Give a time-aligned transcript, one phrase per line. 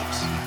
[0.00, 0.39] out.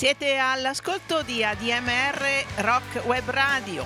[0.00, 3.84] Siete all'ascolto di ADMR Rock Web Radio.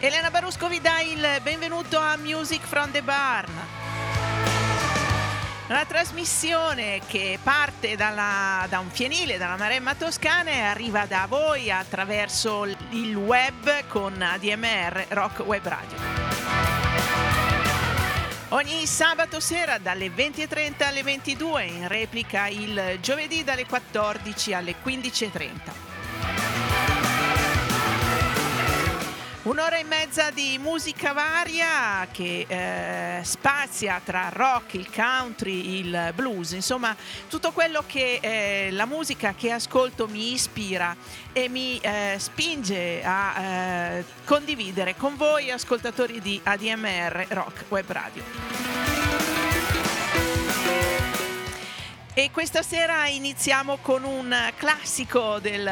[0.00, 3.52] Elena Barusco vi dà il benvenuto a Music from the Barn.
[5.68, 11.70] Una trasmissione che parte dalla, da un fienile, dalla Maremma Toscana e arriva da voi
[11.70, 16.01] attraverso il web con ADMR Rock Web Radio.
[18.52, 25.81] Ogni sabato sera dalle 20.30 alle 22, in replica il giovedì dalle 14 alle 15.30.
[29.44, 36.52] Un'ora e mezza di musica varia che eh, spazia tra rock, il country, il blues,
[36.52, 36.94] insomma
[37.28, 40.94] tutto quello che eh, la musica che ascolto mi ispira
[41.32, 48.91] e mi eh, spinge a eh, condividere con voi ascoltatori di ADMR Rock Web Radio.
[52.14, 55.66] E questa sera iniziamo con un classico del,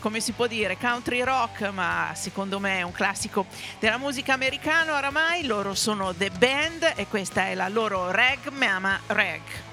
[0.00, 3.44] come si può dire, country rock, ma secondo me è un classico
[3.78, 5.44] della musica americana oramai.
[5.44, 9.65] Loro sono The Band e questa è la loro Rag Mama Rag.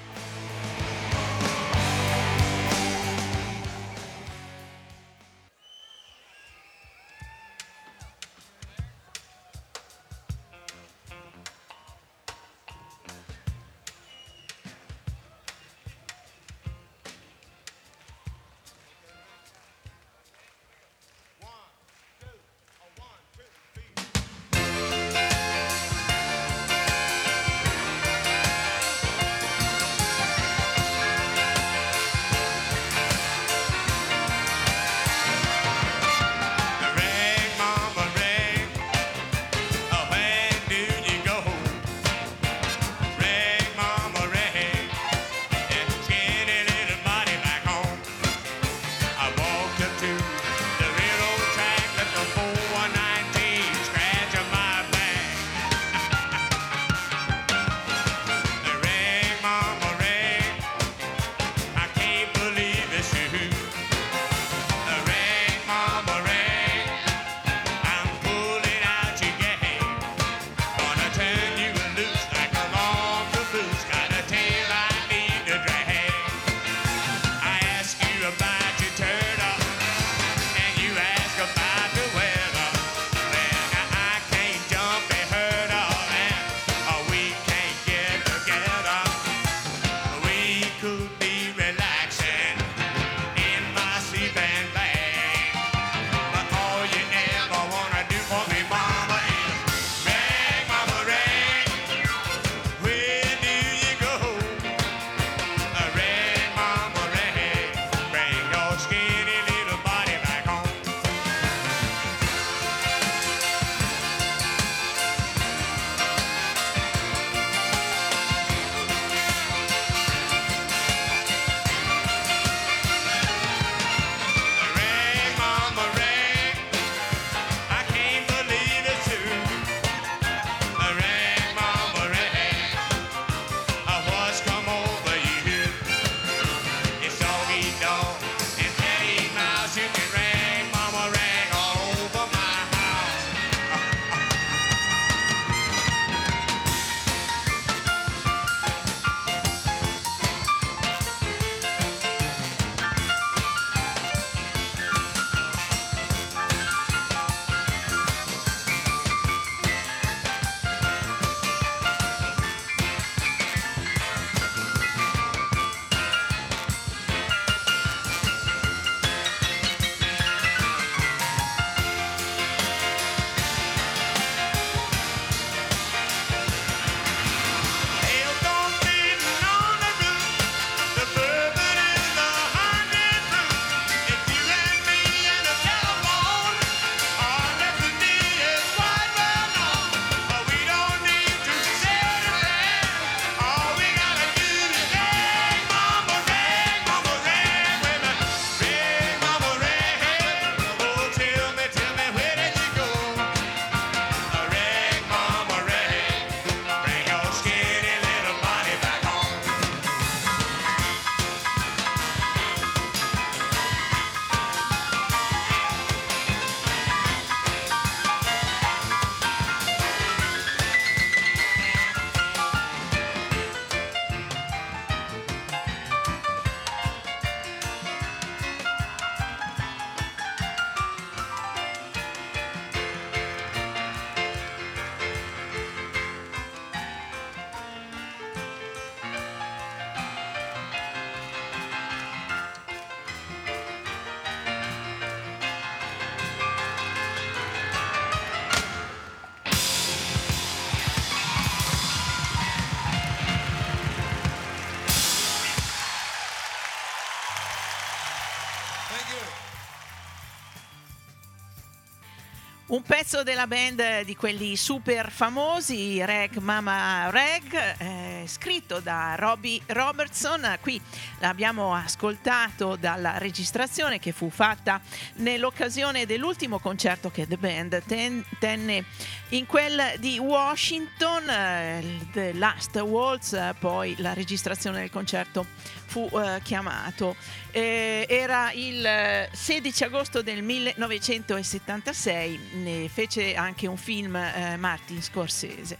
[262.74, 269.60] Un pezzo della band di quelli super famosi, Reg Mama Reg, eh, scritto da Robbie
[269.66, 270.58] Robertson.
[270.60, 270.80] Qui
[271.20, 274.80] l'abbiamo ascoltato dalla registrazione che fu fatta
[275.18, 278.86] nell'occasione dell'ultimo concerto che The Band ten- tenne
[279.28, 285.46] in quel di Washington, eh, The Last Waltz, poi la registrazione del concerto
[285.94, 287.14] fu eh, chiamato.
[287.52, 295.78] Eh, era il 16 agosto del 1976, ne fece anche un film eh, Martin Scorsese.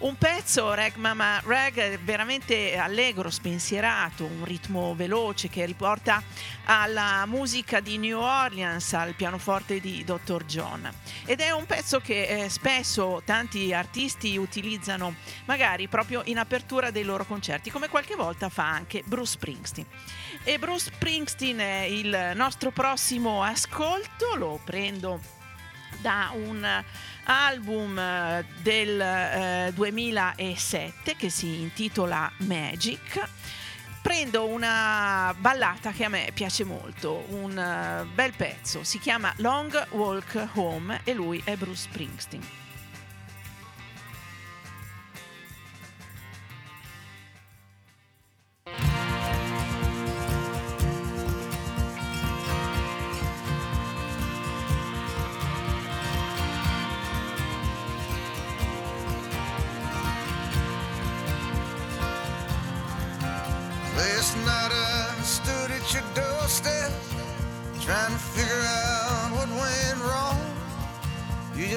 [0.00, 6.22] Un pezzo, Rag Mama Rag, veramente allegro, spensierato, un ritmo veloce che riporta
[6.64, 10.44] alla musica di New Orleans, al pianoforte di Dr.
[10.44, 10.92] John.
[11.24, 15.14] Ed è un pezzo che eh, spesso tanti artisti utilizzano
[15.46, 19.53] magari proprio in apertura dei loro concerti, come qualche volta fa anche Bruce Springsteen.
[20.42, 25.20] E Bruce Springsteen è il nostro prossimo ascolto, lo prendo
[26.00, 26.84] da un
[27.24, 33.22] album eh, del eh, 2007 che si intitola Magic.
[34.02, 39.86] Prendo una ballata che a me piace molto, un uh, bel pezzo, si chiama Long
[39.92, 42.63] Walk Home e lui è Bruce Springsteen.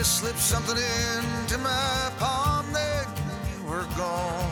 [0.07, 3.07] Slipped something into my palm and
[3.51, 4.51] you were gone.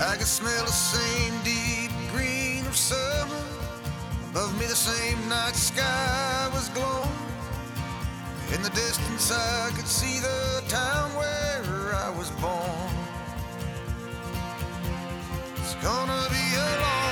[0.00, 3.44] I could smell the same deep green of summer.
[4.30, 7.08] Above me the same night sky was glowing.
[8.54, 12.94] In the distance I could see the town where I was born.
[15.56, 17.03] It's gonna be a long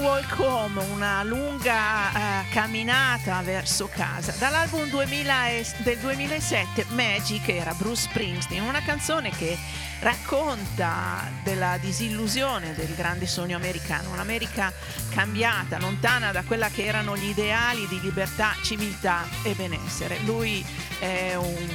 [0.00, 4.32] Walk Home, una lunga uh, camminata verso casa.
[4.38, 9.58] Dall'album 2000 e, del 2007, Magic, era Bruce Springsteen, una canzone che
[10.00, 14.72] racconta della disillusione del grande sogno americano, un'America
[15.10, 20.20] cambiata, lontana da quella che erano gli ideali di libertà, civiltà e benessere.
[20.20, 20.64] Lui
[21.00, 21.68] è un,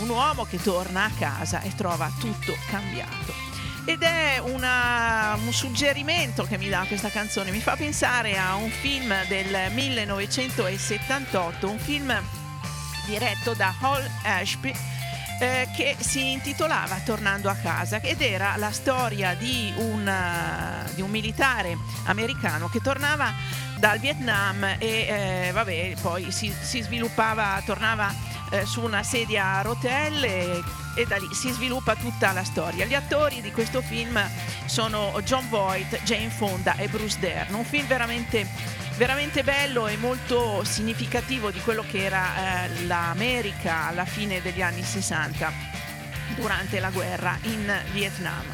[0.00, 3.43] un uomo che torna a casa e trova tutto cambiato
[3.84, 8.70] ed è una, un suggerimento che mi dà questa canzone, mi fa pensare a un
[8.70, 12.12] film del 1978, un film
[13.06, 14.74] diretto da Hall Ashby
[15.40, 20.10] eh, che si intitolava Tornando a casa ed era la storia di un,
[20.94, 23.32] di un militare americano che tornava
[23.76, 29.62] dal Vietnam e eh, vabbè, poi si, si sviluppava, tornava eh, su una sedia a
[29.62, 30.62] rotelle
[30.94, 32.84] e da lì si sviluppa tutta la storia.
[32.84, 34.22] Gli attori di questo film
[34.66, 37.54] sono John Voight, Jane Fonda e Bruce Dern.
[37.54, 38.46] Un film veramente,
[38.96, 44.82] veramente bello e molto significativo di quello che era eh, l'America alla fine degli anni
[44.82, 45.52] 60
[46.36, 48.44] durante la guerra in Vietnam.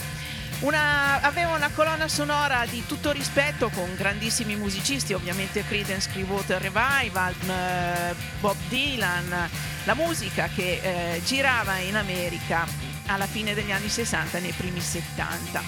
[0.61, 7.35] Una, aveva una colonna sonora di tutto rispetto con grandissimi musicisti, ovviamente Creedence Clearwater Revival,
[7.49, 9.49] eh, Bob Dylan,
[9.85, 12.67] la musica che eh, girava in America
[13.07, 15.63] alla fine degli anni 60 nei primi 70.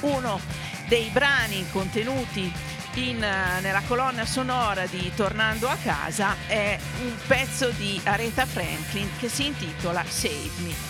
[0.00, 0.40] Uno
[0.88, 2.52] dei brani contenuti
[2.94, 9.08] in, eh, nella colonna sonora di Tornando a casa è un pezzo di Aretha Franklin
[9.18, 10.89] che si intitola Save Me.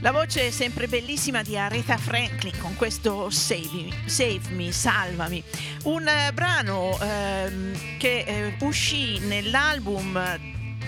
[0.00, 5.42] La voce sempre bellissima di Aretha Franklin con questo Save Me, Save Me Salvami,
[5.84, 10.38] un eh, brano ehm, che eh, uscì nell'album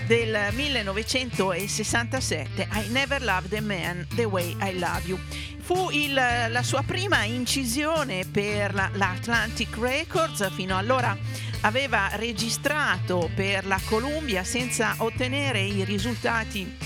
[0.05, 5.17] del 1967 I Never Loved a Man the Way I Love You.
[5.59, 11.17] Fu il, la sua prima incisione per la, l'Atlantic Records, fino allora
[11.61, 16.77] aveva registrato per la Columbia senza ottenere i risultati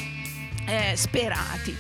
[0.66, 1.76] eh, sperati.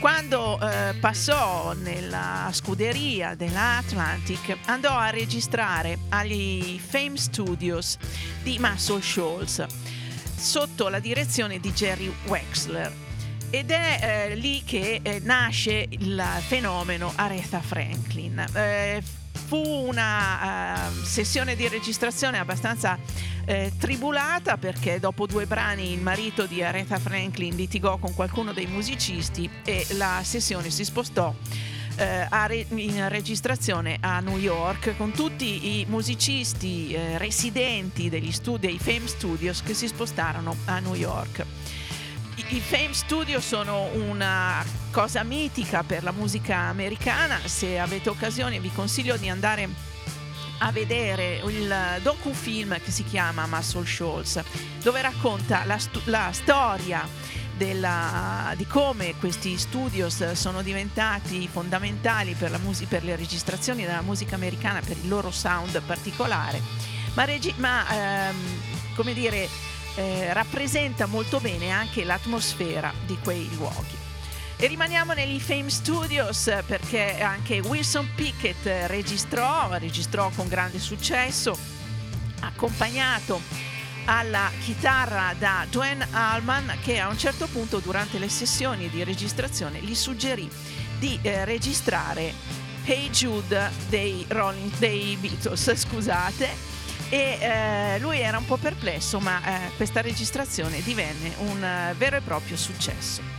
[0.00, 7.96] Quando eh, passò nella scuderia dell'Atlantic andò a registrare agli Fame Studios
[8.42, 9.64] di Muscle Shoals
[10.36, 12.92] sotto la direzione di Jerry Wexler
[13.50, 18.44] ed è eh, lì che eh, nasce il fenomeno Aretha Franklin.
[19.46, 22.98] Fu una uh, sessione di registrazione abbastanza
[23.44, 28.66] eh, tribulata perché dopo due brani il marito di Aretha Franklin litigò con qualcuno dei
[28.66, 31.32] musicisti e la sessione si spostò
[31.96, 38.66] eh, re- in registrazione a New York con tutti i musicisti eh, residenti degli studi,
[38.66, 41.44] dei Fame Studios che si spostarono a New York.
[42.38, 48.70] I, Fame Studios sono una cosa mitica per la musica americana, se avete occasione vi
[48.70, 49.66] consiglio di andare
[50.58, 54.42] a vedere il docufilm che si chiama Muscle Shoals,
[54.82, 57.08] dove racconta la, stu- la storia
[57.56, 64.34] della, di come questi studios sono diventati fondamentali per, mus- per, le registrazioni della musica
[64.34, 66.60] americana, per il loro sound particolare,
[67.14, 68.36] ma, regi- ma ehm,
[68.94, 69.48] come dire,
[69.96, 74.04] eh, rappresenta molto bene anche l'atmosfera di quei luoghi.
[74.58, 81.58] E rimaniamo negli Fame Studios perché anche Wilson Pickett registrò, registrò con grande successo,
[82.40, 83.40] accompagnato
[84.06, 89.80] alla chitarra da Dwayne Allman che a un certo punto durante le sessioni di registrazione
[89.80, 90.48] gli suggerì
[90.98, 92.32] di eh, registrare
[92.84, 96.75] Hey Jude dei, Rolling, dei Beatles, scusate,
[97.08, 102.16] e eh, lui era un po' perplesso, ma eh, questa registrazione divenne un uh, vero
[102.16, 103.35] e proprio successo.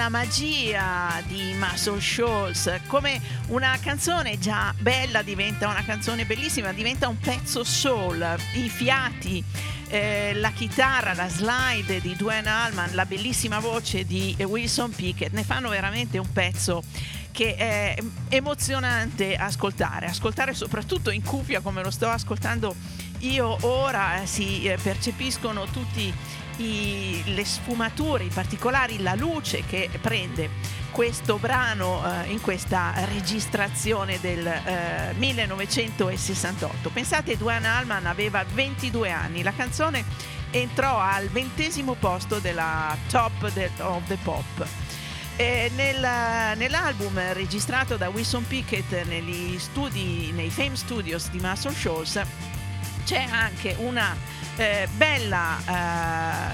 [0.00, 2.80] Questa è la magia di Muscle Shoals.
[2.86, 8.36] Come una canzone già bella diventa una canzone bellissima, diventa un pezzo soul.
[8.54, 9.44] I fiati,
[9.88, 15.44] eh, la chitarra, la slide di Dwayne Allman, la bellissima voce di Wilson Pickett ne
[15.44, 16.82] fanno veramente un pezzo
[17.30, 17.96] che è
[18.28, 22.74] emozionante ascoltare, ascoltare soprattutto in cuffia come lo sto ascoltando
[23.20, 26.12] io ora, eh, si eh, percepiscono tutti
[26.56, 34.18] i, le sfumature, i particolari, la luce che prende questo brano eh, in questa registrazione
[34.20, 36.90] del eh, 1968.
[36.90, 40.04] Pensate, Duane Allman aveva 22 anni, la canzone
[40.50, 44.66] entrò al ventesimo posto della top de, of the pop.
[45.36, 46.06] Nel,
[46.58, 52.20] nell'album registrato da Wilson Pickett negli studi, nei Fame Studios di Muscle Shoals
[53.10, 54.16] c'è anche una
[54.54, 55.58] eh, bella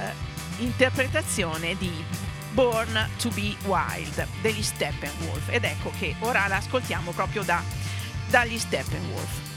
[0.08, 2.02] eh, interpretazione di
[2.52, 7.62] Born to be Wild degli Steppenwolf ed ecco che ora l'ascoltiamo proprio da,
[8.30, 9.55] dagli Steppenwolf.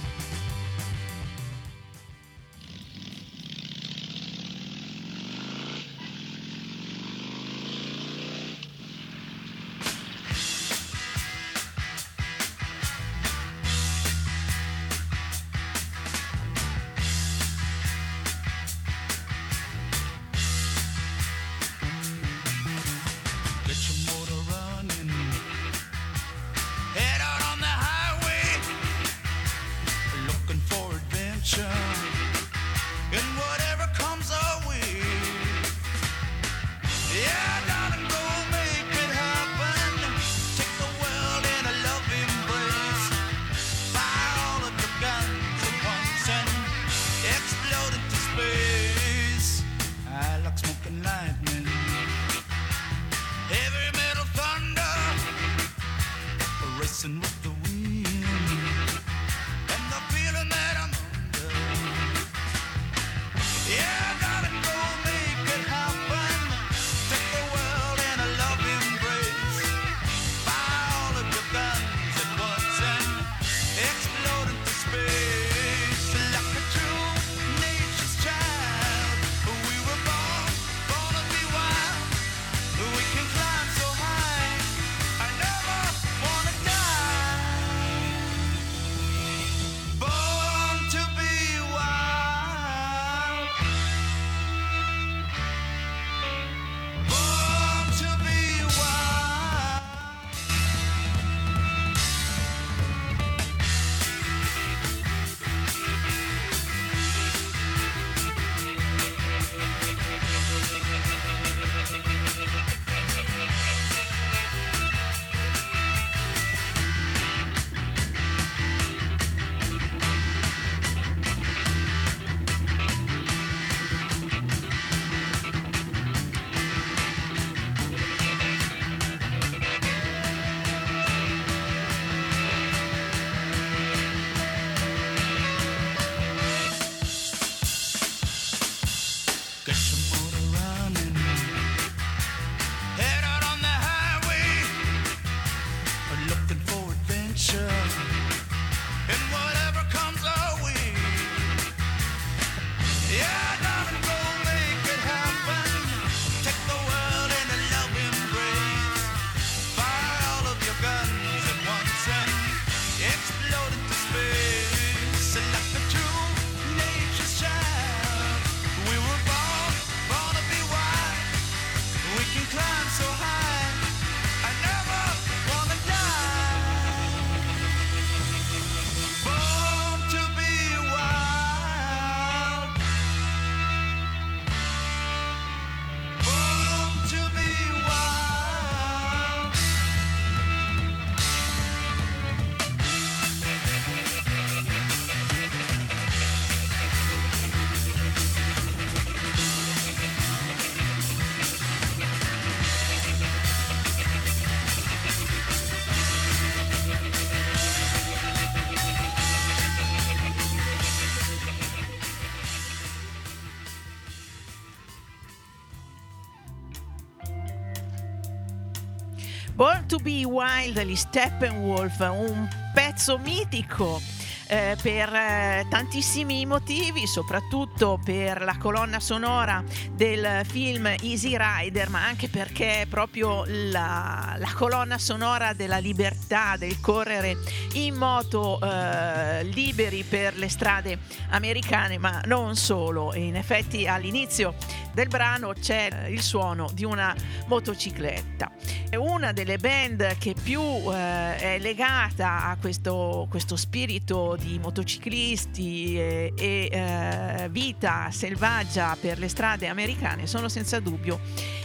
[219.90, 224.00] To be Wild degli Steppenwolf, un pezzo mitico
[224.46, 232.06] eh, per eh, tantissimi motivi, soprattutto per la colonna sonora del film Easy Rider, ma
[232.06, 236.19] anche perché è proprio la, la colonna sonora della libertà,
[236.58, 237.38] del correre
[237.74, 243.16] in moto eh, liberi per le strade americane, ma non solo.
[243.16, 244.54] In effetti all'inizio
[244.94, 247.16] del brano c'è il suono di una
[247.48, 248.52] motocicletta.
[248.90, 255.98] È una delle band che più eh, è legata a questo, questo, spirito di motociclisti
[255.98, 261.20] e, e eh, vita selvaggia per le strade americane sono senza dubbio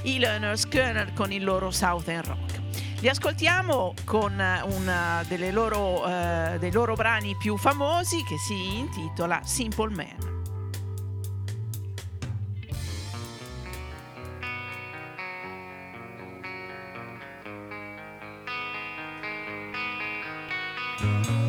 [0.04, 2.63] i Learner Skinner con il loro Southern Rock.
[3.04, 4.62] Li ascoltiamo con eh,
[5.28, 10.32] eh, loro, eh, dei loro brani più famosi che si intitola Simple Man.
[20.96, 21.43] thank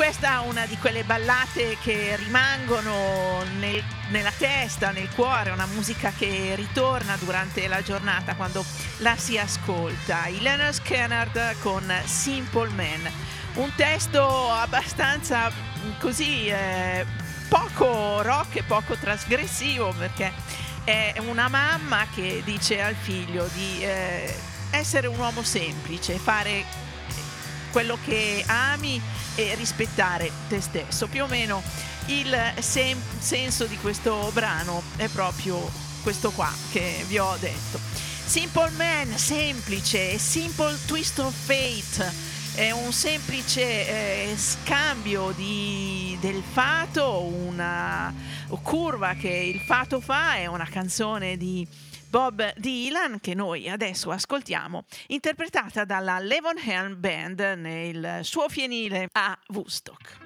[0.00, 6.10] questa è una di quelle ballate che rimangono nel, nella testa, nel cuore, una musica
[6.16, 8.64] che ritorna durante la giornata quando
[9.00, 10.22] la si ascolta.
[10.38, 13.10] Leonard Skinner con Simple Man,
[13.56, 15.52] un testo abbastanza
[15.98, 17.04] così eh,
[17.50, 20.32] poco rock e poco trasgressivo perché
[20.82, 24.34] è una mamma che dice al figlio di eh,
[24.70, 26.79] essere un uomo semplice, fare
[27.70, 29.00] quello che ami
[29.34, 31.06] e rispettare te stesso.
[31.06, 31.62] Più o meno
[32.06, 35.70] il sem- senso di questo brano è proprio
[36.02, 37.78] questo qua che vi ho detto.
[38.24, 47.22] Simple Man, semplice, Simple Twist of Fate è un semplice eh, scambio di, del fato,
[47.22, 48.12] una
[48.62, 51.66] curva che il fato fa, è una canzone di
[52.10, 59.38] Bob Dylan che noi adesso ascoltiamo, interpretata dalla Levon Helm Band nel suo fienile a
[59.50, 60.18] Woodstock.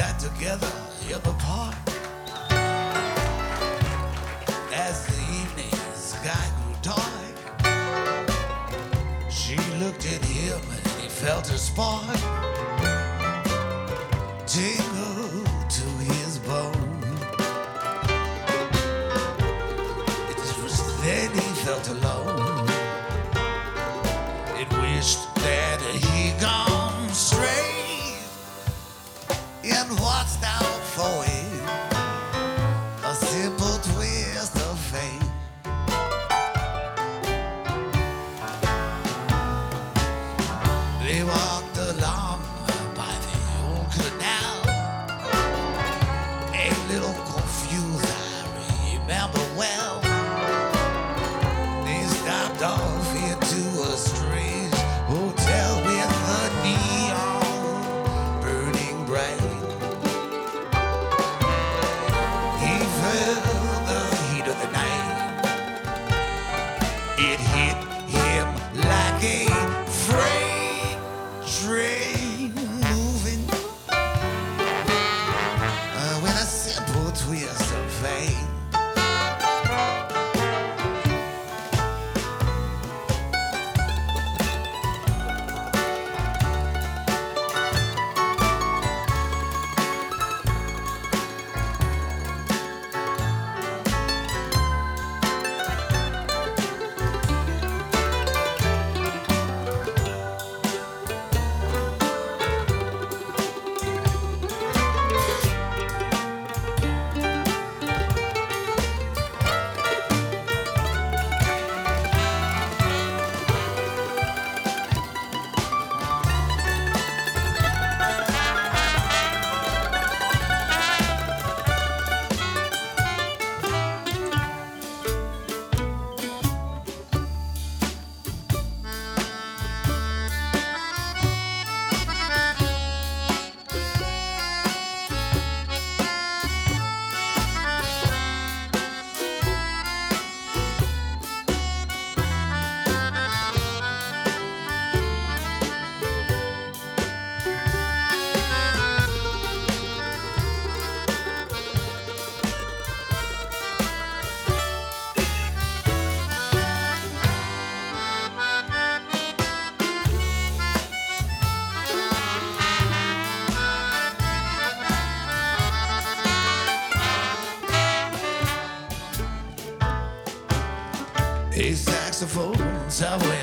[0.00, 0.72] Sat together
[1.24, 1.74] the park
[4.72, 7.34] as the evening sky grew dark.
[9.30, 12.16] She looked at him and he felt her spark
[14.46, 15.29] tingle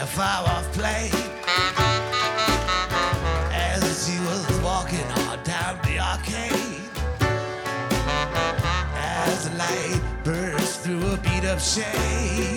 [0.08, 1.14] far off played
[3.54, 6.90] as he was walking on down the arcade.
[8.96, 12.57] As light burst through a beat shame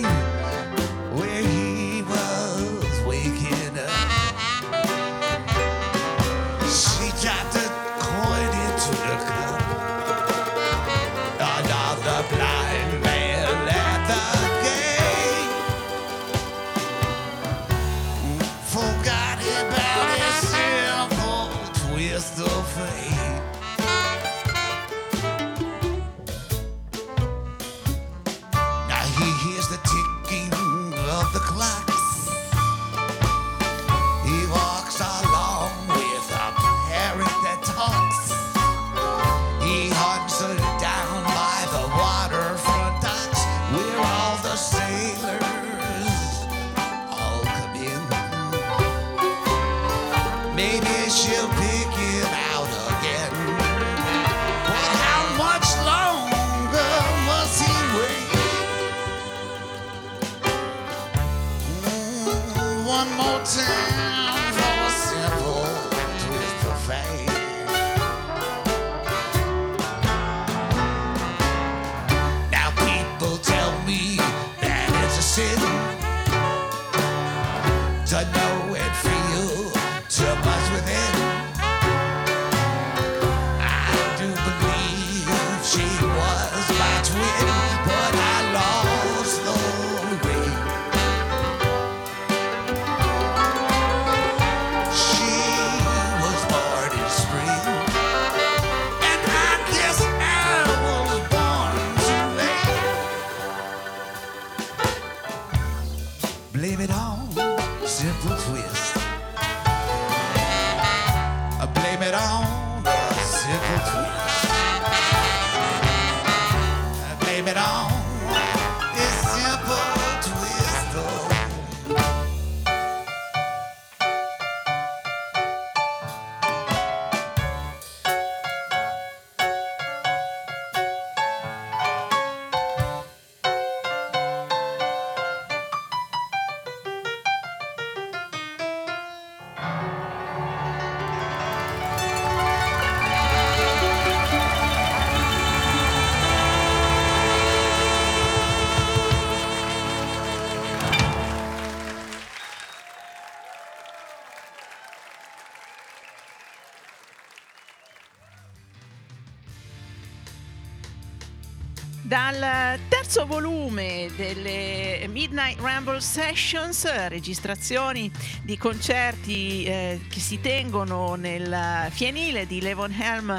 [163.11, 168.09] terzo volume delle Midnight Ramble Sessions, registrazioni
[168.41, 173.37] di concerti eh, che si tengono nel fienile di Levonhelm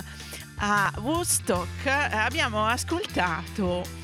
[0.57, 4.02] a Woodstock, abbiamo ascoltato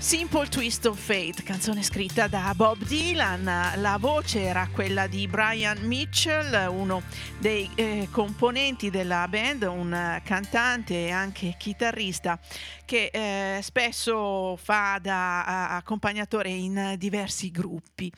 [0.00, 3.44] Simple Twist of Fate, canzone scritta da Bob Dylan.
[3.76, 7.02] La voce era quella di Brian Mitchell, uno
[7.38, 12.40] dei eh, componenti della band, un cantante e anche chitarrista
[12.86, 18.10] che eh, spesso fa da a- accompagnatore in diversi gruppi.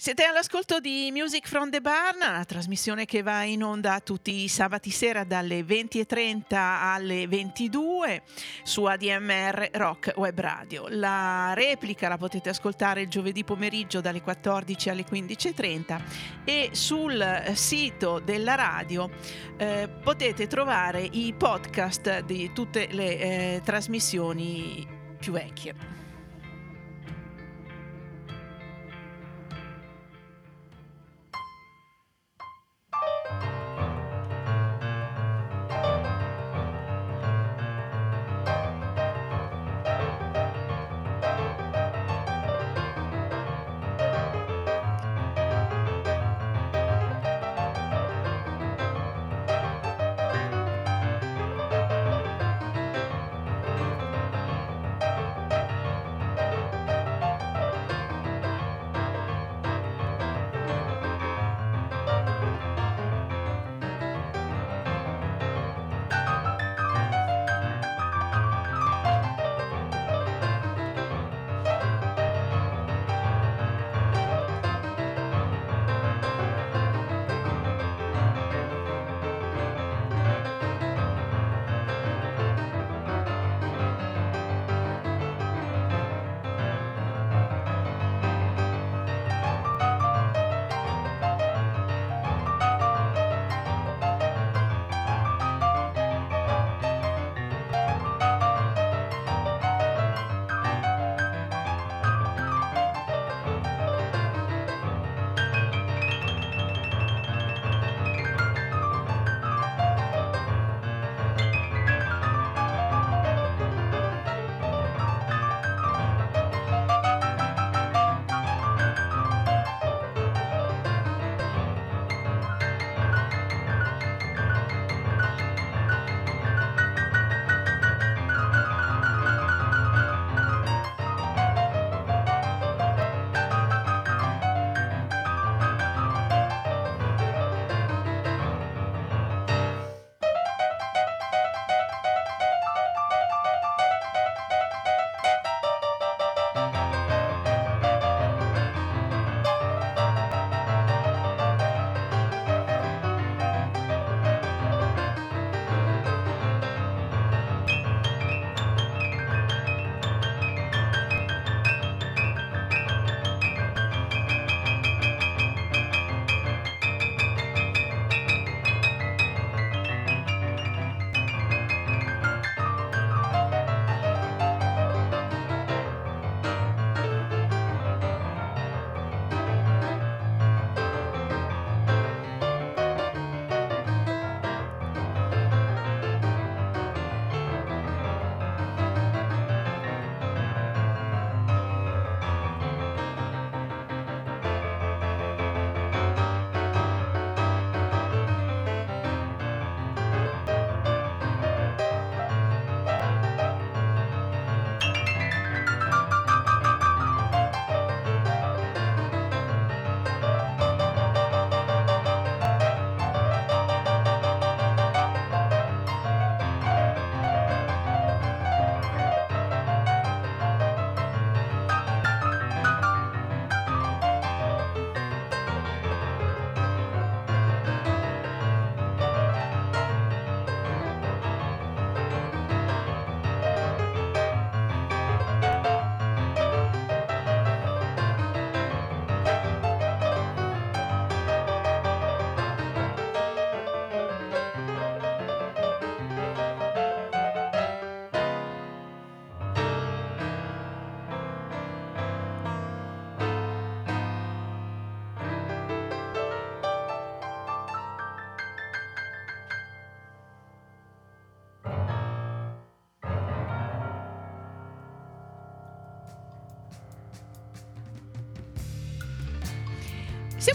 [0.00, 4.46] Siete all'ascolto di Music from the Barn, una trasmissione che va in onda tutti i
[4.46, 8.22] sabati sera dalle 20.30 alle 22
[8.62, 10.86] su ADMR Rock Web Radio.
[10.88, 16.00] La replica la potete ascoltare il giovedì pomeriggio dalle 14 alle 15.30
[16.44, 19.10] e sul sito della radio
[19.56, 24.86] eh, potete trovare i podcast di tutte le eh, trasmissioni
[25.18, 25.97] più vecchie.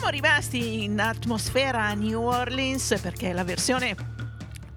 [0.03, 3.95] Siamo rimasti in atmosfera New Orleans perché la versione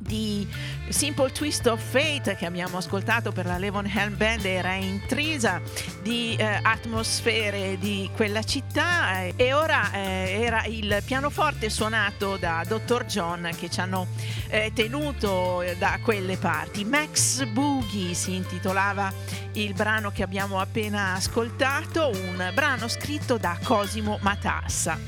[0.07, 0.46] di
[0.88, 5.61] Simple Twist of Fate che abbiamo ascoltato per la Levon Helm Band era intrisa
[6.02, 12.64] di eh, atmosfere di quella città eh, e ora eh, era il pianoforte suonato da
[12.66, 13.04] Dr.
[13.04, 14.07] John che ci hanno
[14.48, 16.84] eh, tenuto eh, da quelle parti.
[16.84, 19.12] Max Boogie si intitolava
[19.52, 24.98] il brano che abbiamo appena ascoltato, un brano scritto da Cosimo Matassa.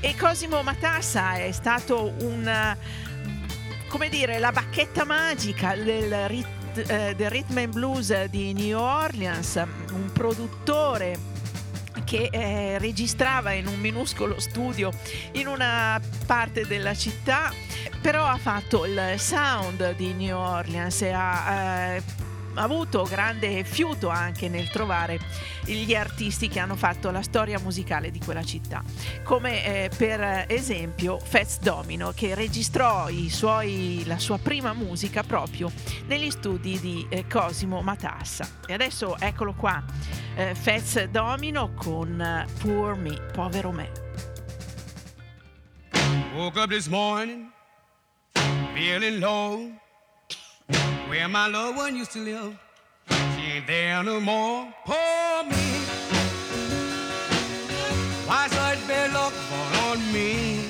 [0.00, 2.76] E Cosimo Matassa è stato un
[3.88, 9.62] come dire, la bacchetta magica del, rit- eh, del rhythm and blues di New Orleans,
[9.92, 11.36] un produttore
[12.04, 14.90] che eh, registrava in un minuscolo studio
[15.32, 17.52] in una parte della città,
[18.00, 22.02] però ha fatto il sound di New Orleans e ha eh,
[22.58, 25.18] avuto grande fiuto anche nel trovare
[25.64, 28.82] gli artisti che hanno fatto la storia musicale di quella città,
[29.22, 35.70] come eh, per esempio Fats Domino che registrò suoi, la sua prima musica proprio
[36.06, 38.48] negli studi di eh, Cosimo Matassa.
[38.66, 39.82] E adesso eccolo qua,
[40.34, 43.90] eh, Fats Domino con eh, Poor Me, povero me.
[46.34, 47.50] Woke up this morning
[48.78, 49.77] feeling low.
[51.08, 52.54] Where my loved one used to live,
[53.08, 54.68] she ain't there no more.
[54.84, 55.66] Poor me.
[58.26, 60.66] Why such bad luck fall on me?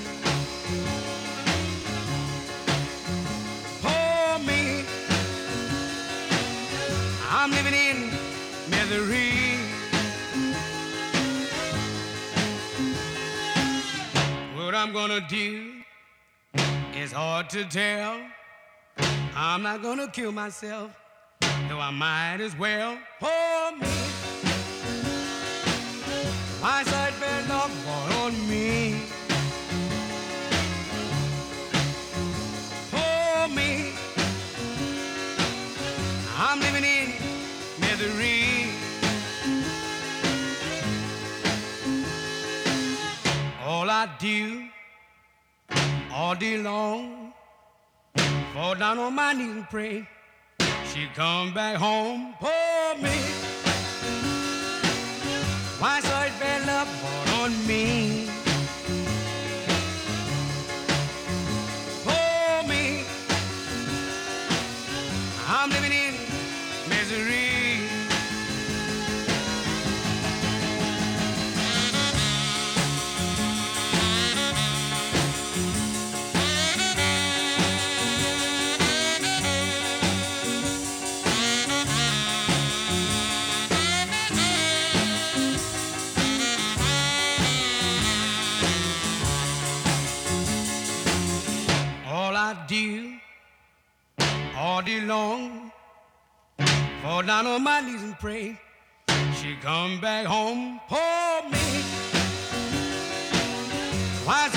[3.83, 4.85] Poor me.
[7.29, 8.11] I'm living in
[8.71, 9.59] misery.
[14.57, 15.73] What I'm gonna do
[16.95, 18.38] is hard to tell.
[19.41, 20.91] I'm not gonna kill myself,
[21.69, 22.99] though I might as well.
[23.21, 23.87] Poor me.
[26.61, 27.15] My side
[27.49, 29.01] luck fall on me.
[32.91, 33.93] Poor me.
[36.37, 37.13] I'm living in
[37.79, 38.73] misery.
[43.65, 44.65] All I do
[46.13, 47.28] all day long
[48.55, 50.09] fall down on my knees and pray.
[50.93, 53.19] She come back home, poor me.
[55.79, 58.08] Why such bad fall on me?
[97.27, 98.59] Down on my knees and pray.
[99.41, 101.59] She come back home, poor me.
[104.25, 104.49] Why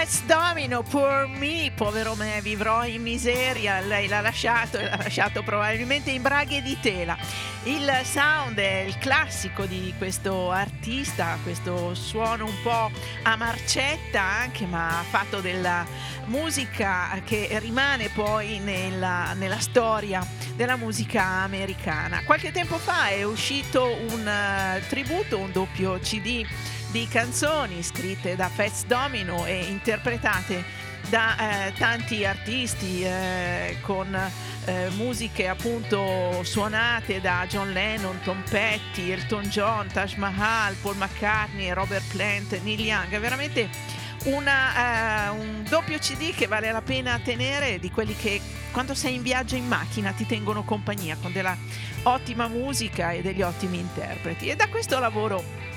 [0.00, 3.80] Fats Domino, poor me, povero me, vivrò in miseria.
[3.80, 7.18] Lei l'ha lasciato e l'ha lasciato probabilmente in braghe di tela.
[7.64, 12.90] Il sound è il classico di questo artista, questo suono un po'
[13.24, 15.84] a marcetta anche, ma fatto della
[16.24, 20.26] musica che rimane poi nella, nella storia
[20.56, 22.22] della musica americana.
[22.24, 26.46] Qualche tempo fa è uscito un eh, tributo, un doppio CD
[26.90, 30.64] di canzoni scritte da Fats Domino e interpretate
[31.08, 34.14] da eh, tanti artisti eh, con
[34.64, 41.72] eh, musiche appunto suonate da John Lennon, Tom Petty, Elton John, Taj Mahal, Paul McCartney,
[41.72, 43.08] Robert Plant, Neil Young.
[43.08, 43.68] È veramente
[44.24, 48.40] una, eh, un doppio CD che vale la pena tenere di quelli che
[48.72, 51.56] quando sei in viaggio in macchina ti tengono compagnia con della
[52.02, 54.48] ottima musica e degli ottimi interpreti.
[54.48, 55.69] E da questo lavoro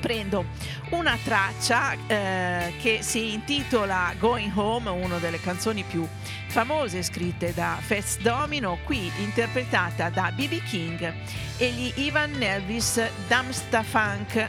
[0.00, 0.46] prendo
[0.90, 6.06] una traccia eh, che si intitola Going Home, una delle canzoni più
[6.48, 10.62] famose scritte da Fats Domino, qui interpretata da B.B.
[10.64, 11.12] King
[11.58, 14.48] e gli Ivan Nelvis Damsta Funk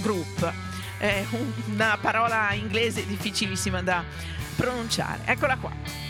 [0.00, 0.52] Group.
[0.98, 1.24] È
[1.70, 4.02] una parola inglese difficilissima da
[4.56, 5.20] pronunciare.
[5.26, 6.09] Eccola qua.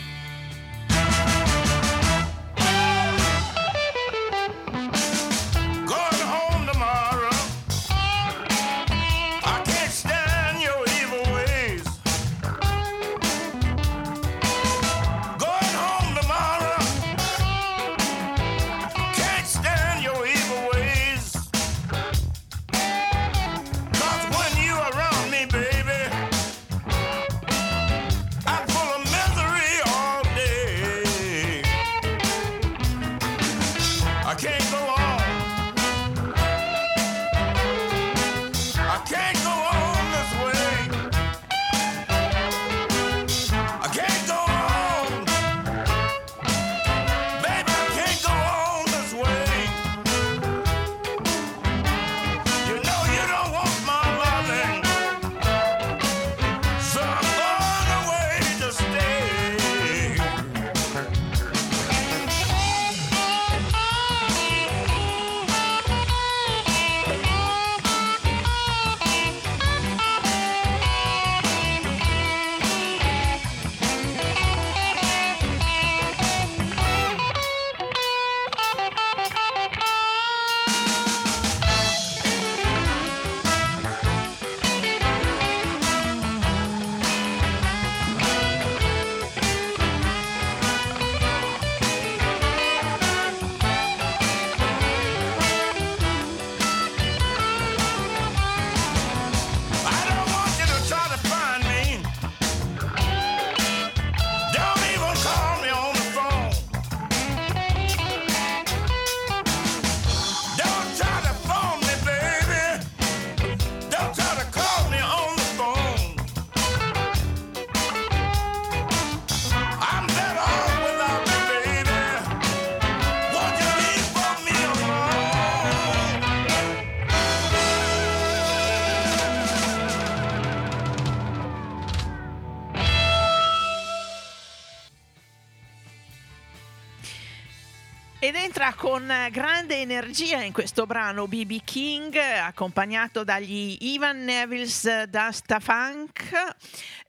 [139.29, 146.00] Grande energia in questo brano BB King, accompagnato dagli Ivan Neville's Dasta Funk,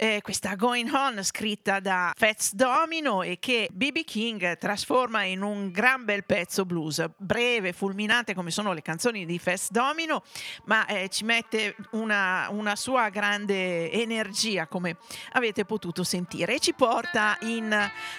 [0.02, 5.70] eh, questa Going On scritta da Fats Domino e che BB King trasforma in un
[5.70, 10.24] gran bel pezzo blues, breve, fulminante come sono le canzoni di Fats Domino,
[10.64, 14.96] ma eh, ci mette una, una sua grande energia come
[15.34, 17.72] avete potuto sentire e ci porta in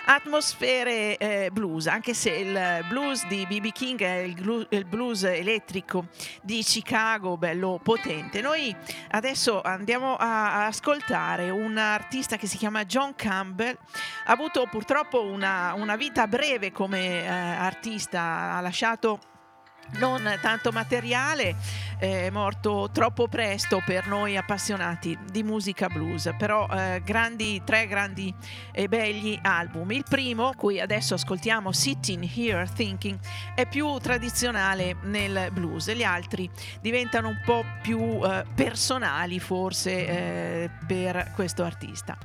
[0.05, 6.05] atmosfere eh, blues, anche se il blues di BB King è il, il, blues elettrico
[6.43, 8.39] di Chicago, bello potente.
[8.39, 8.73] Noi
[9.09, 13.77] adesso andiamo a ascoltare un artista che si chiama John Campbell,
[14.25, 19.19] ha avuto purtroppo una, una vita breve come eh, artista, ha lasciato
[19.91, 21.55] non tanto materiale,
[21.97, 28.33] è morto troppo presto per noi appassionati di musica blues, però eh, grandi, tre grandi
[28.71, 29.91] e begli album.
[29.91, 33.19] Il primo, cui adesso ascoltiamo Sitting Here Thinking,
[33.55, 36.49] è più tradizionale nel blues, gli altri
[36.81, 42.17] diventano un po' più eh, personali forse eh, per questo artista.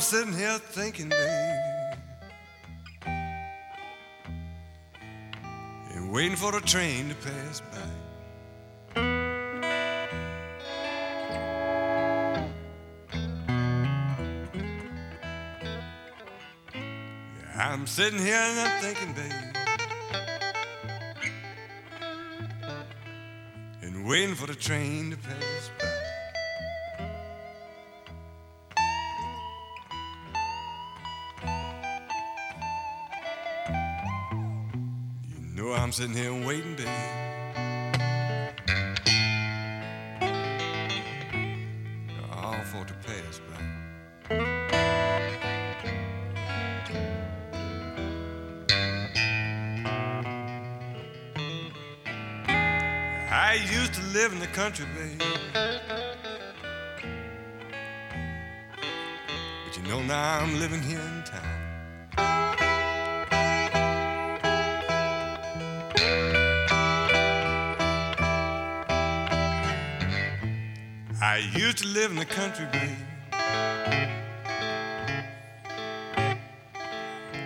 [0.00, 1.94] I'm sitting here thinking, babe,
[5.94, 7.76] and waiting for the train to pass by.
[17.42, 19.54] Yeah, I'm sitting here and I'm thinking, babe,
[23.82, 25.49] and waiting for the train to pass
[36.00, 36.88] sitting here waiting, babe.
[42.32, 43.60] All for to pass by.
[53.30, 55.49] I used to live in the country, babe.
[71.80, 72.90] To live in the country, babe.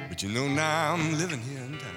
[0.09, 1.95] But you know now I'm living here in town.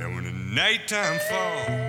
[0.00, 1.87] And when the nighttime falls,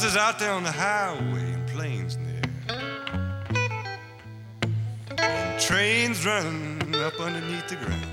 [0.00, 2.40] buzzes out there on the highway and planes near.
[5.18, 8.09] And trains running up underneath the ground.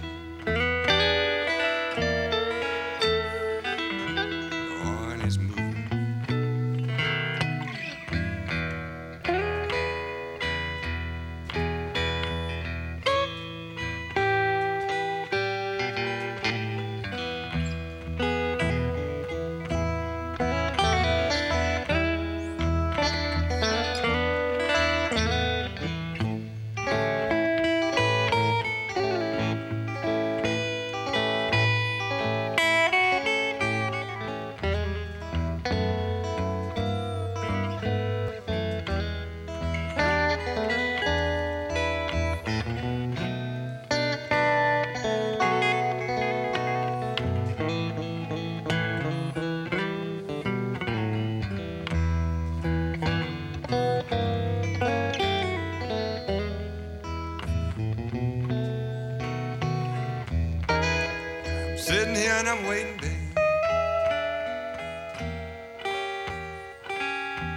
[61.87, 63.13] Sitting here and I'm waiting, babe.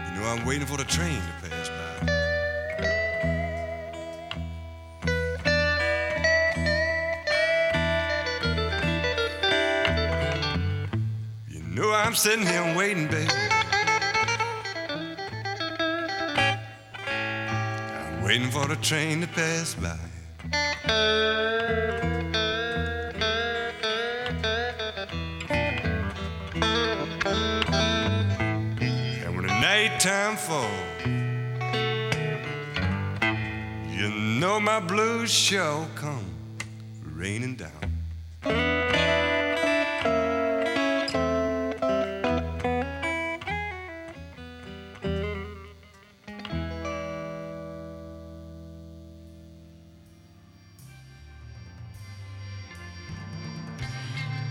[0.07, 2.07] You know, I'm waiting for the train to pass by.
[11.49, 13.29] You know, I'm sitting here waiting, babe.
[17.99, 20.10] I'm waiting for the train to pass by.
[30.03, 30.71] Nighttime falls,
[33.91, 36.25] you know my blues sure come
[37.15, 37.71] raining down.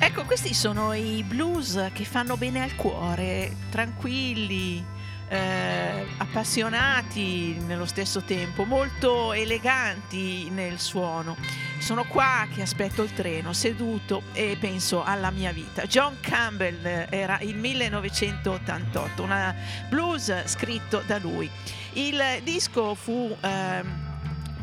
[0.01, 4.97] Ecco, questi sono i blues che fanno bene al cuore, tranquilli,
[5.29, 11.37] eh, appassionati nello stesso tempo, molto eleganti nel suono.
[11.79, 15.83] Sono qua che aspetto il treno, seduto e penso alla mia vita.
[15.83, 19.55] John Campbell eh, era il 1988, una
[19.87, 21.49] blues scritto da lui.
[21.93, 23.98] Il disco fu ehm,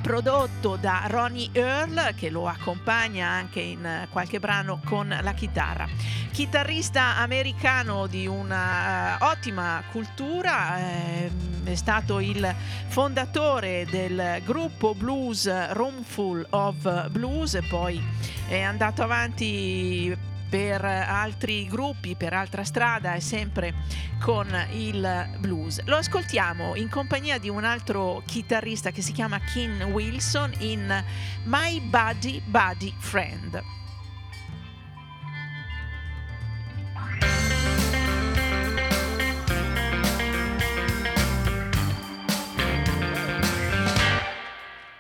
[0.07, 5.89] prodotto da Ronnie Earl che lo accompagna anche in eh, qualche brano con la chitarra.
[6.31, 12.55] Chitarrista americano di una eh, ottima cultura, ehm, è stato il
[12.87, 18.01] fondatore del gruppo blues Roomful of Blues e poi
[18.47, 20.17] è andato avanti
[20.49, 23.75] per altri gruppi, per altra strada e sempre
[24.21, 25.83] con il blues.
[25.85, 31.05] Lo ascoltiamo in compagnia di un altro chitarrista che si chiama Ken Wilson in
[31.45, 33.63] My Buddy Buddy Friend.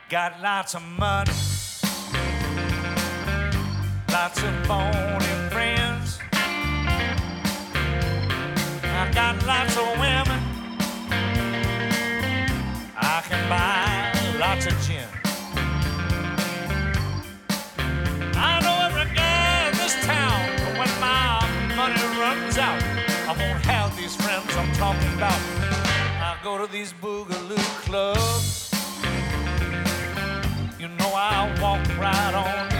[0.08, 1.32] Got lots of money,
[4.08, 5.35] lots of phony
[9.56, 10.40] lots of women.
[12.96, 15.08] I can buy lots of gin.
[18.36, 21.40] I know every guy in this town, but when my
[21.74, 22.82] money runs out,
[23.30, 25.40] I won't have these friends I'm talking about.
[26.28, 28.70] I go to these boogaloo clubs.
[30.78, 32.75] You know I walk right on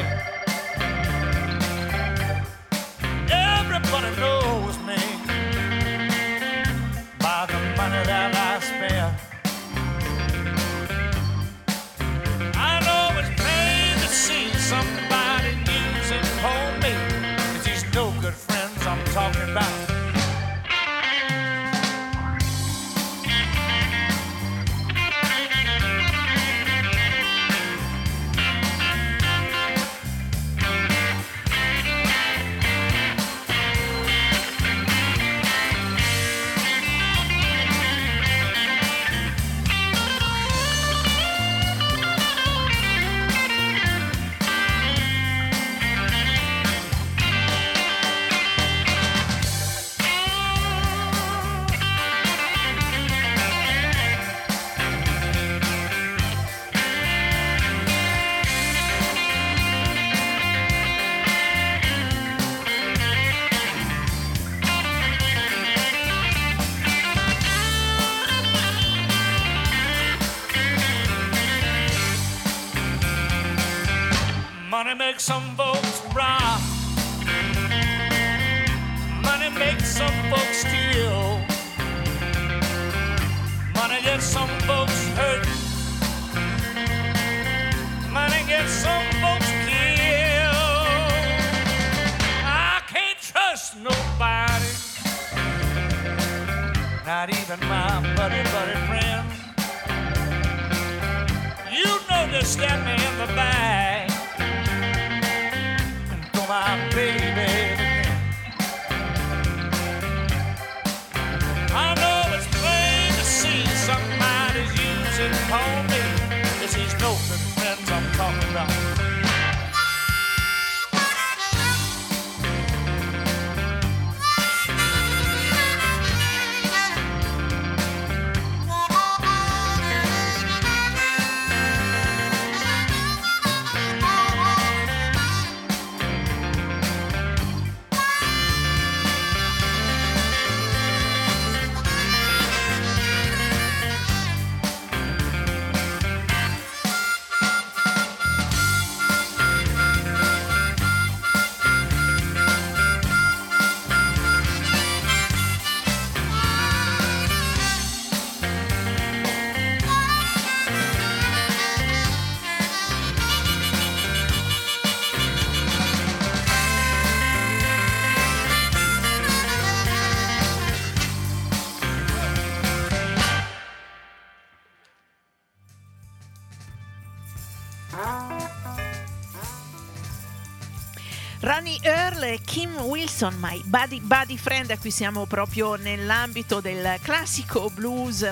[181.46, 187.70] Ronnie Earl e Kim Wilson, my buddy, buddy friend, qui siamo proprio nell'ambito del classico
[187.70, 188.28] blues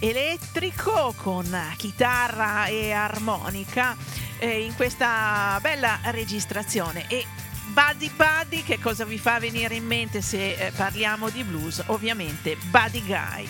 [0.00, 1.46] elettrico con
[1.76, 3.96] chitarra e armonica
[4.38, 7.06] eh, in questa bella registrazione.
[7.06, 7.24] E
[7.68, 11.84] Buddy Buddy, che cosa vi fa venire in mente se eh, parliamo di blues?
[11.86, 13.48] Ovviamente Buddy Guy.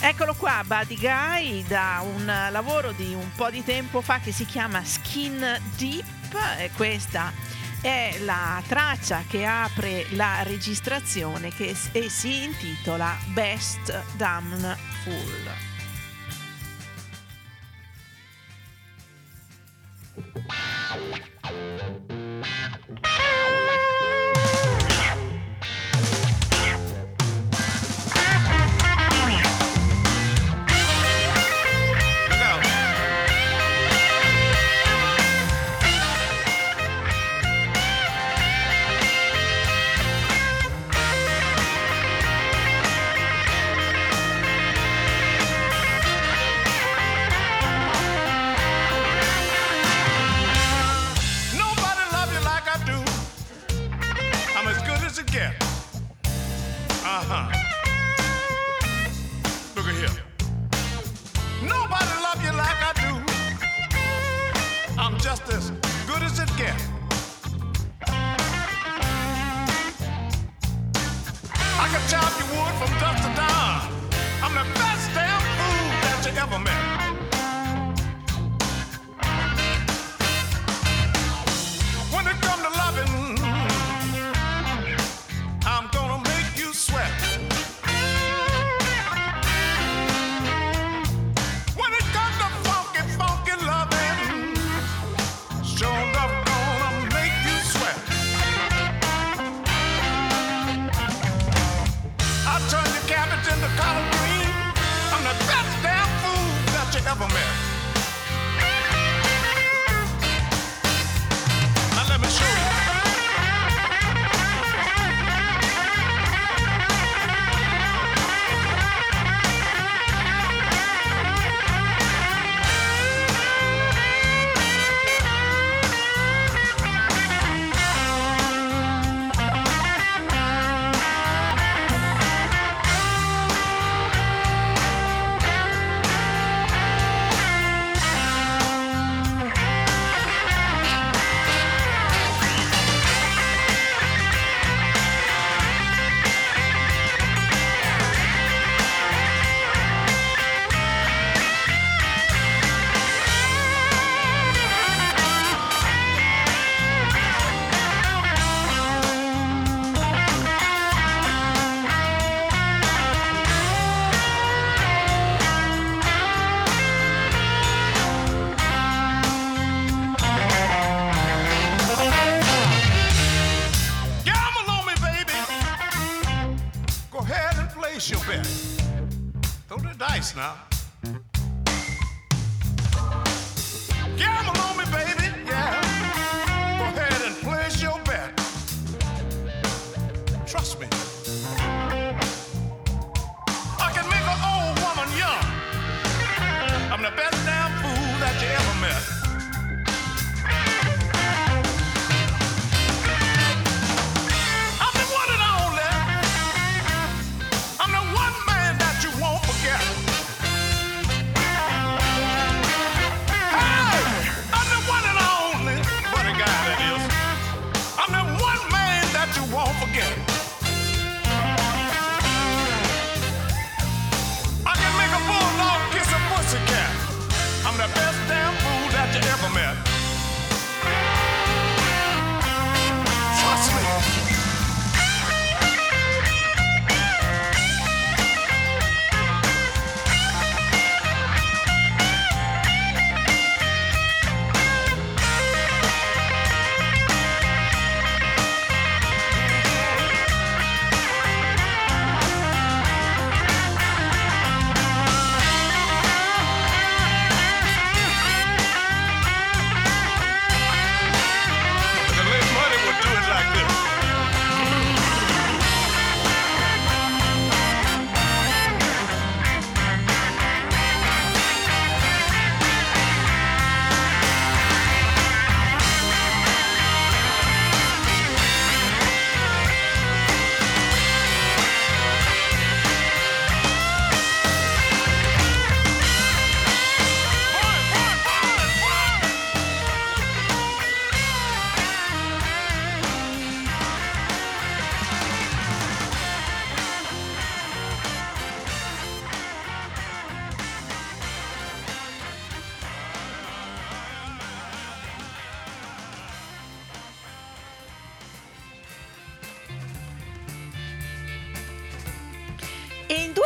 [0.00, 4.44] Eccolo qua, Buddy Guy, da un lavoro di un po' di tempo fa che si
[4.44, 7.32] chiama Skin Deep, e questa
[7.80, 15.67] è la traccia che apre la registrazione che e si intitola Best Damn Fool.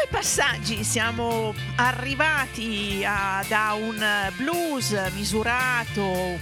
[0.03, 4.05] Due passaggi siamo arrivati a- da un
[4.37, 6.39] blues misurato,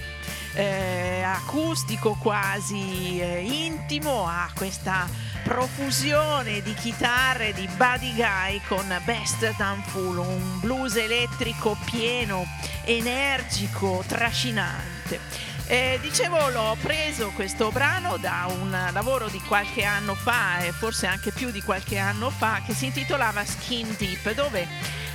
[0.53, 5.07] eh, acustico quasi eh, intimo, a questa
[5.43, 12.45] profusione di chitarre di Buddy Guy con Best Damn Fool, un blues elettrico pieno,
[12.85, 15.19] energico, trascinante.
[15.67, 21.07] Eh, dicevo, l'ho preso questo brano da un lavoro di qualche anno fa, e forse
[21.07, 24.67] anche più di qualche anno fa, che si intitolava Skin Deep, dove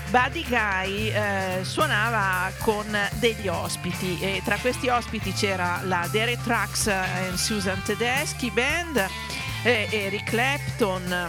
[0.08, 4.18] Buddy Guy eh, suonava con degli ospiti.
[4.20, 9.04] E tra questi ospiti c'era la Derek Trucks e Susan Tedeschi Band,
[9.62, 11.28] eh, Eric Clapton,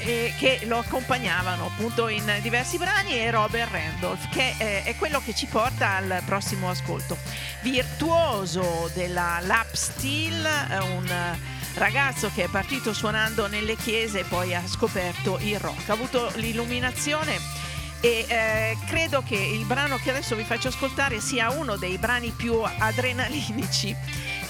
[0.00, 5.20] eh, che lo accompagnavano appunto in diversi brani e Robert Randolph che eh, è quello
[5.24, 7.16] che ci porta al prossimo ascolto.
[7.62, 10.44] Virtuoso della lap steel
[10.80, 11.38] un
[11.74, 15.88] ragazzo che è partito suonando nelle chiese e poi ha scoperto il rock.
[15.88, 17.38] Ha avuto l'illuminazione
[18.00, 22.30] e eh, credo che il brano che adesso vi faccio ascoltare sia uno dei brani
[22.30, 23.94] più adrenalinici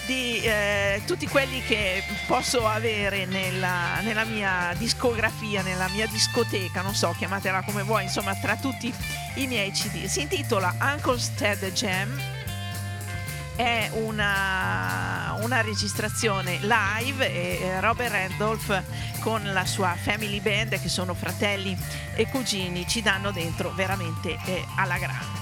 [0.07, 6.95] di eh, tutti quelli che posso avere nella, nella mia discografia, nella mia discoteca, non
[6.95, 8.93] so, chiamatela come vuoi, insomma, tra tutti
[9.35, 10.05] i miei CD.
[10.07, 12.21] Si intitola Uncle's Ted Jam.
[13.57, 18.83] È una, una registrazione live e Robert Randolph
[19.21, 21.77] con la sua family band, che sono fratelli
[22.15, 25.40] e cugini, ci danno dentro veramente eh, alla grande.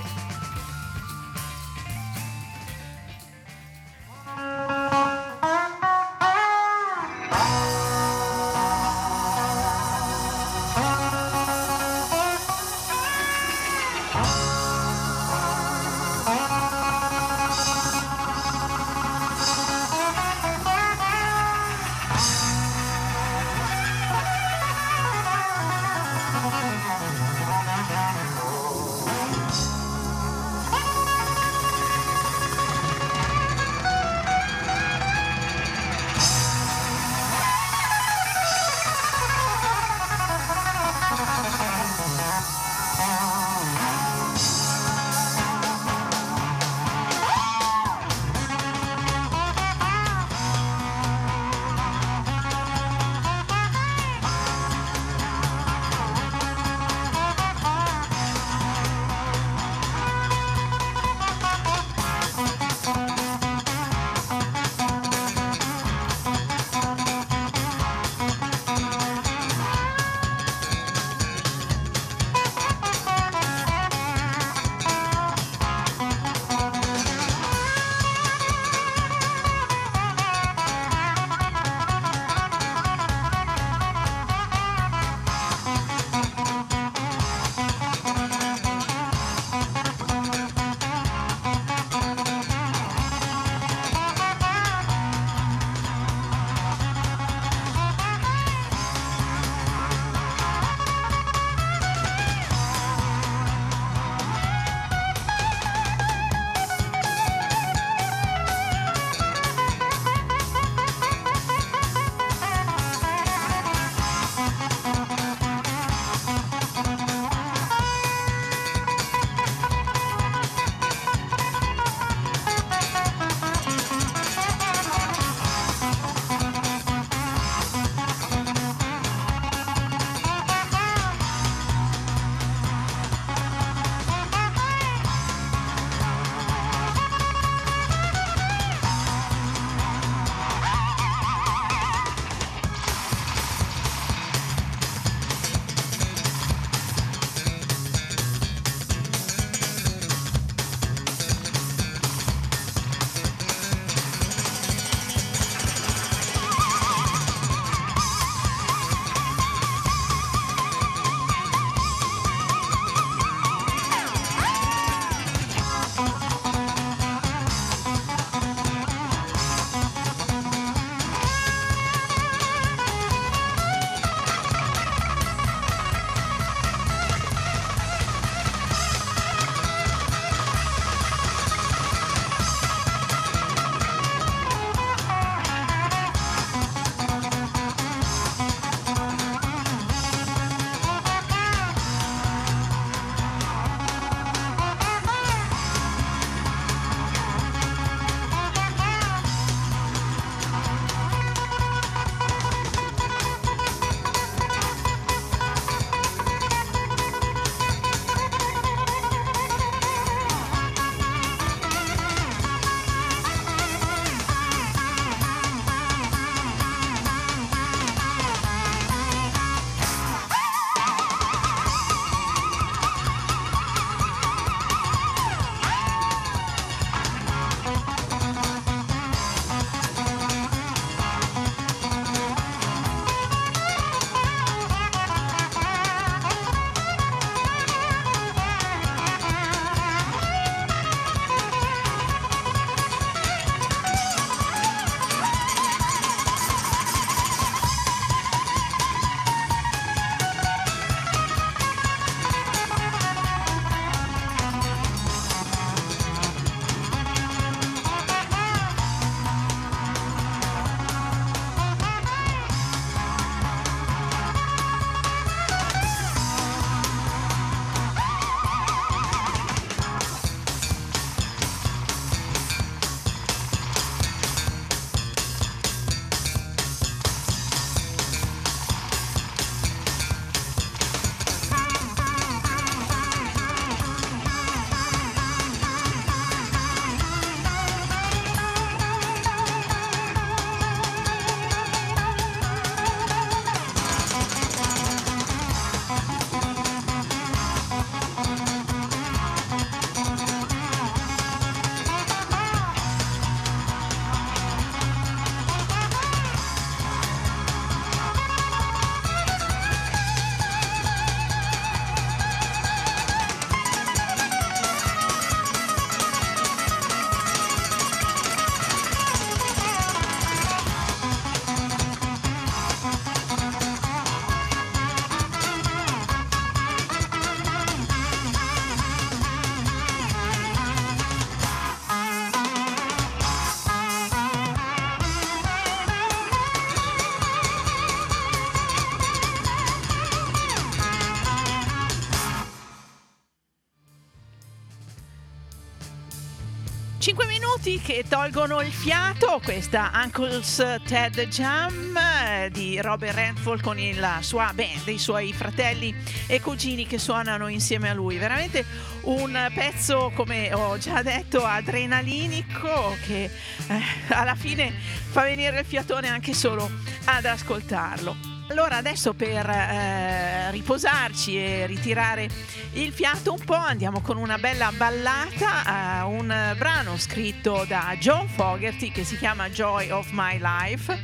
[347.69, 354.21] Tutti che tolgono il fiato, questa Uncle's Ted Jam eh, di Robert Redford con la
[354.23, 355.95] sua band, i suoi fratelli
[356.27, 358.17] e cugini che suonano insieme a lui.
[358.17, 358.65] Veramente
[359.03, 363.83] un pezzo, come ho già detto, adrenalinico che eh,
[364.15, 364.73] alla fine
[365.11, 366.71] fa venire il fiatone anche solo
[367.05, 368.37] ad ascoltarlo.
[368.51, 372.29] Allora adesso per eh, riposarci e ritirare
[372.73, 376.68] il fiato un po' andiamo con una bella ballata, eh, un brano
[376.99, 380.97] scritto da John Fogerty che si chiama Joy of My Life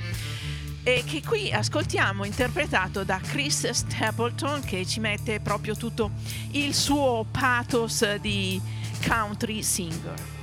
[0.82, 6.10] e che qui ascoltiamo interpretato da Chris Stapleton che ci mette proprio tutto
[6.50, 8.60] il suo pathos di
[9.06, 10.33] country singer.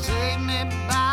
[0.00, 1.05] Take me by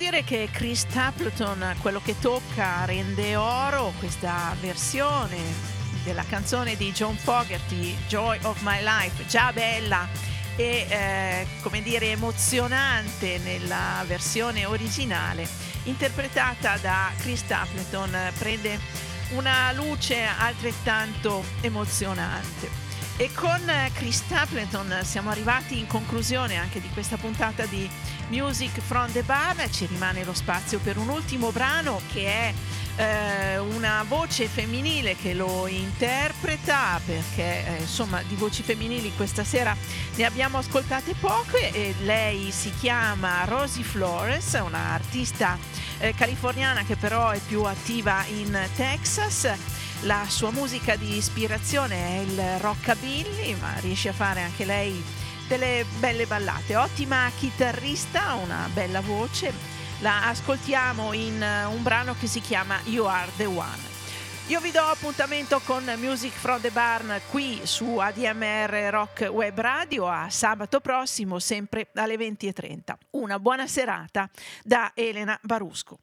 [0.00, 5.36] dire che Chris Stapleton quello che tocca rende oro questa versione
[6.04, 10.08] della canzone di John Fogerty, Joy of My Life, già bella
[10.56, 15.46] e eh, come dire emozionante nella versione originale,
[15.82, 18.78] interpretata da Chris Stapleton, prende
[19.32, 22.88] una luce altrettanto emozionante.
[23.18, 23.60] E con
[23.92, 27.86] Chris Stapleton siamo arrivati in conclusione anche di questa puntata di
[28.30, 29.68] Music from the Bar.
[29.70, 32.54] Ci rimane lo spazio per un ultimo brano che è
[32.96, 39.76] eh, una voce femminile che lo interpreta perché eh, insomma di voci femminili questa sera
[40.14, 45.58] ne abbiamo ascoltate poche e lei si chiama Rosie Flores, una artista
[45.98, 49.48] eh, californiana che però è più attiva in Texas
[50.04, 55.02] la sua musica di ispirazione è il rockabilly, ma riesce a fare anche lei
[55.50, 56.76] delle belle ballate.
[56.76, 59.52] Ottima chitarrista, una bella voce.
[59.98, 63.88] La ascoltiamo in un brano che si chiama You Are the One.
[64.46, 70.08] Io vi do appuntamento con Music from the Barn qui su ADMR Rock Web Radio
[70.08, 72.94] a sabato prossimo, sempre alle 20.30.
[73.10, 74.30] Una buona serata
[74.62, 75.98] da Elena Barusco.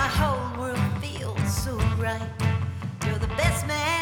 [0.00, 2.32] my whole world feels so right.
[3.04, 3.99] You're the best man.